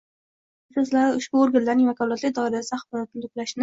va 0.01 0.07
axborot 0.13 0.79
resurslari 0.79 1.21
ushbu 1.21 1.43
organlarning 1.45 1.93
vakolatlari 1.93 2.37
doirasida 2.43 2.85
axborotni 2.85 3.29
to‘plashni 3.33 3.59